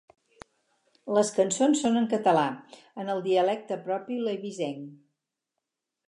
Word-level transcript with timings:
Les 1.17 1.27
cançons 1.33 1.83
són 1.83 1.99
en 1.99 2.07
català, 2.13 2.45
en 3.03 3.11
el 3.15 3.21
dialecte 3.27 3.77
propi, 3.89 4.17
l'eivissenc. 4.29 4.89